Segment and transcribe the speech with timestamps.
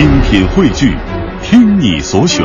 [0.00, 0.96] 精品汇聚，
[1.42, 2.42] 听你所选，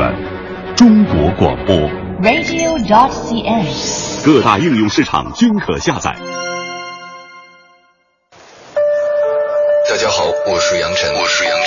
[0.75, 1.73] 中国广播。
[2.21, 3.65] radio.cn。
[4.25, 6.13] 各大应用市场均可下载。
[9.89, 11.63] 大家好，我是杨晨，我是杨晨。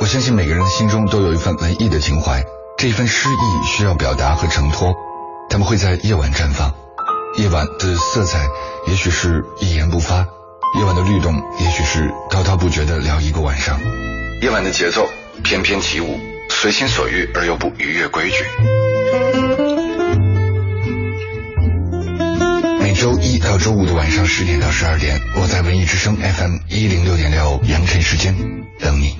[0.00, 2.44] 我相信每个人的心中都有一份文艺的情怀，
[2.78, 4.94] 这一份诗意需要表达和承托，
[5.50, 6.72] 他们会在夜晚绽放。
[7.36, 8.46] 夜晚的色彩，
[8.86, 10.24] 也许是一言不发；
[10.74, 13.80] 夜晚的律动，也许是滔滔不绝的聊一个晚上。
[14.42, 15.08] 夜晚的节奏
[15.42, 16.18] 翩翩起舞，
[16.50, 18.44] 随心所欲而又不逾越规矩。
[22.80, 28.34] 每周一到周五的晚上十点到十二点，我在文艺之声 FM 一零六点六阳晨时间
[28.78, 29.16] 等你。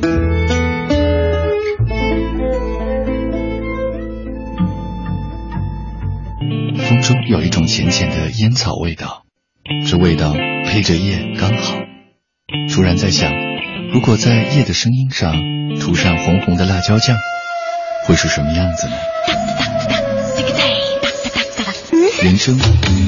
[6.86, 9.25] 风中有一种浅浅的烟草味道，
[9.88, 10.32] 这味道
[10.66, 11.78] 配着夜刚好。
[12.72, 13.32] 突然在想，
[13.92, 15.34] 如果在夜的声音上
[15.80, 17.16] 涂上红红的辣椒酱，
[18.04, 18.94] 会是什么样子呢？
[22.22, 22.58] 人生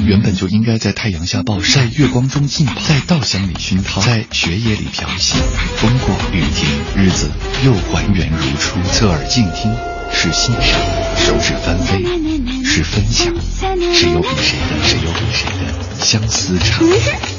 [0.06, 5.39] 原本就应该在太阳下暴晒，月光中浸泡，在稻香里熏陶，在雪野里漂洗。
[5.77, 7.31] 风过雨停，日子
[7.64, 8.81] 又还原如初。
[8.92, 9.73] 侧耳静听
[10.12, 10.81] 是欣赏，
[11.17, 12.03] 手指翻飞
[12.64, 13.33] 是分享。
[13.95, 14.84] 谁又比谁的？
[14.84, 17.38] 谁又比谁的相思长？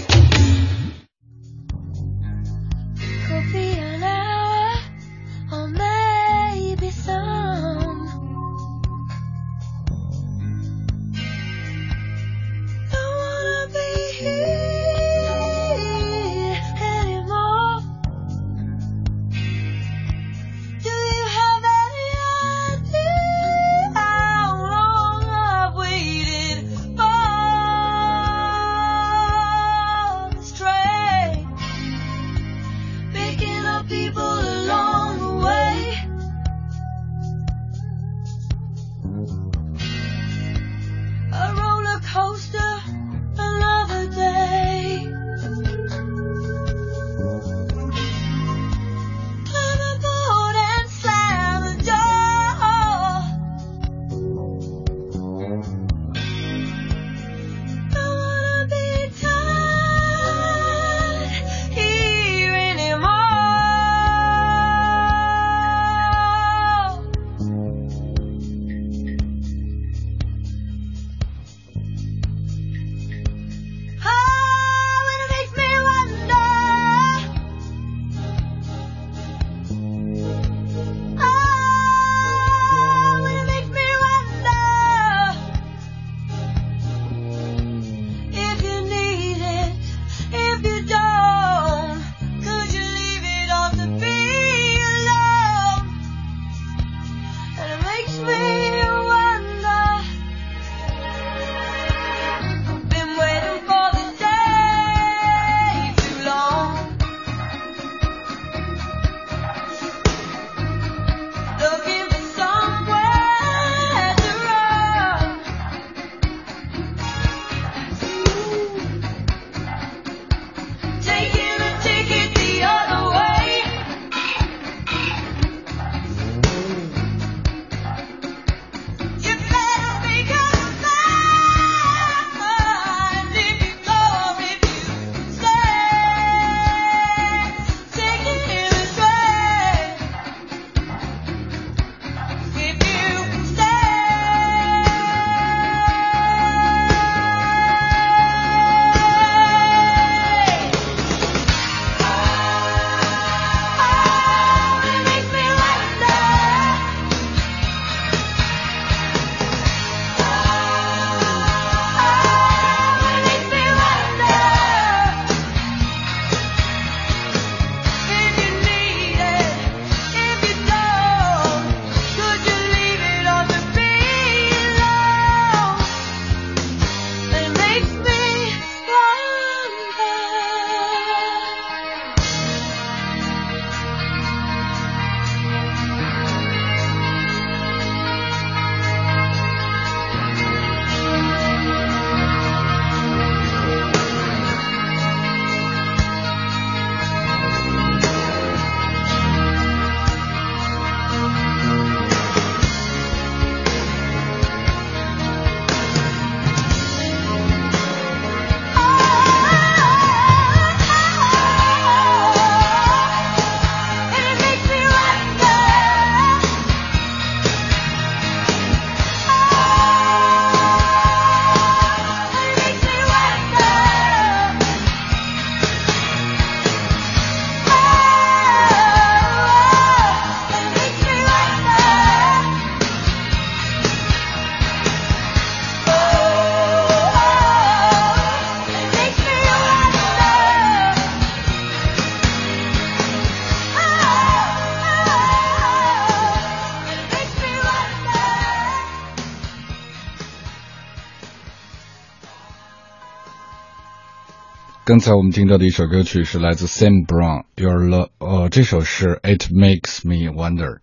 [254.90, 260.80] 刚才我们听到的一首歌曲是来自 Sam Brown Your Love，呃，这首是 It Makes Me Wonder。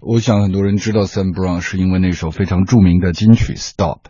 [0.00, 4.06] 我想很多人知道 Sam Brown 是因为那首非常著名的金曲 Stop。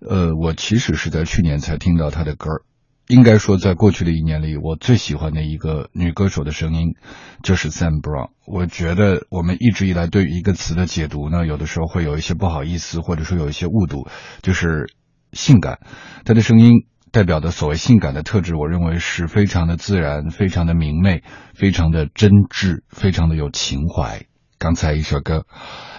[0.00, 2.62] 呃，我其实是在去年才听到他的歌。
[3.08, 6.94] 应该说，在过去的一年里，我最喜欢的一个女歌手的声音
[7.42, 8.30] 就是 Sam Brown。
[8.46, 14.06] 我觉得我们一直以来对于一个词的解读呢，有的时候会有一些不好意思，或者说有一些误读，
[14.40, 14.86] 就是
[15.32, 15.80] 性感。
[16.24, 21.22] 她的声音代表的所谓性感的特质，我认为是非常的自然，非常的明媚，
[21.54, 24.26] 非常的真挚，非常的有情怀。
[24.58, 25.46] 刚才一首歌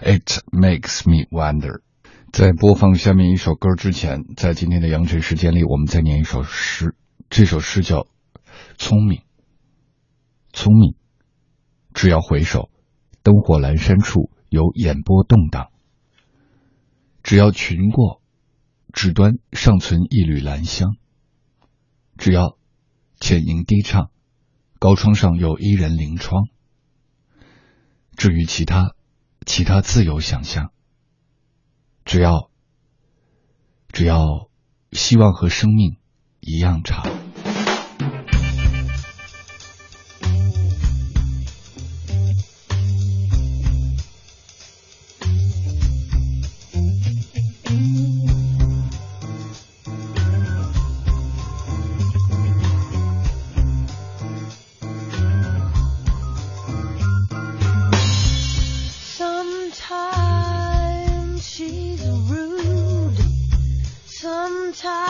[0.02, 1.80] ，It makes me wonder。
[2.34, 6.98] 在播放下面一首歌之前，在今天的羊城时间里，我们再念一首诗。
[7.30, 8.00] 这首诗叫
[8.78, 9.20] 《聪明》。
[10.52, 10.96] 聪明，
[11.94, 12.70] 只要回首，
[13.24, 15.70] 灯火阑珊处有眼波动荡；
[17.24, 18.22] 只要群过，
[18.92, 20.90] 指端尚存一缕兰香；
[22.18, 22.58] 只要
[23.20, 24.10] 浅吟低唱，
[24.80, 26.48] 高窗上有伊人临窗。
[28.16, 28.96] 至于其他，
[29.46, 30.72] 其他自由想象。
[32.06, 32.50] 只要，
[33.90, 34.50] 只要，
[34.92, 35.98] 希望和生命
[36.40, 37.25] 一样长。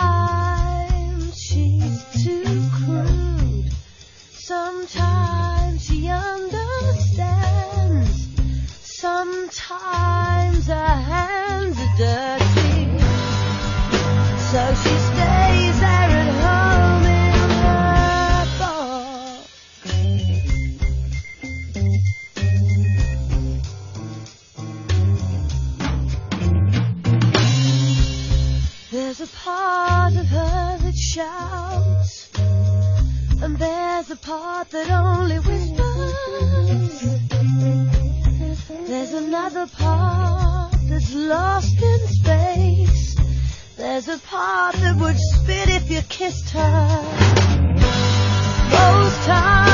[0.06, 3.72] Sometimes she's too crude.
[4.34, 6.70] Sometimes she understands.
[8.82, 13.00] Sometimes her hands are dirty.
[14.52, 14.95] So she
[34.26, 36.16] part that only whispers.
[38.88, 43.16] There's another part that's lost in space.
[43.78, 47.04] There's a part that would spit if you kissed her.
[48.72, 49.65] Most times.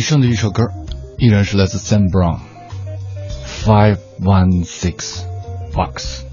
[0.00, 0.68] 剩的一首歌，
[1.18, 5.22] 依然是来自 Sam Brown，Five One Six
[5.72, 6.24] Box。